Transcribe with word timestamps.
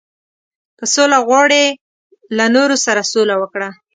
•که 0.77 0.85
سوله 0.93 1.17
غواړې، 1.27 1.63
له 2.37 2.45
نورو 2.55 2.75
سره 2.85 3.01
سوله 3.13 3.35
وکړه. 3.41 3.69